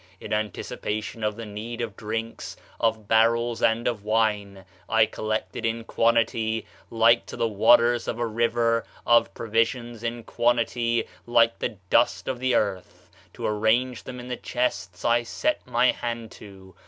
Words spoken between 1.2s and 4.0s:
of the need of] drinks, of barrels, and